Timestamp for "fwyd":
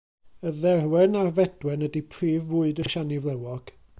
2.53-2.83